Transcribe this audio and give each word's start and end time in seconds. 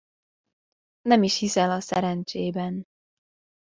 Nem 1.01 1.23
is 1.23 1.37
hiszel 1.39 1.71
a 1.71 1.79
szerencsében. 1.79 2.85